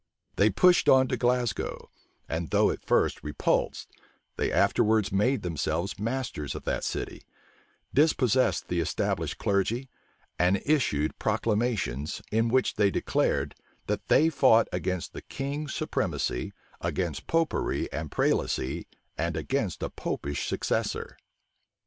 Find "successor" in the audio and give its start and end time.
20.47-21.15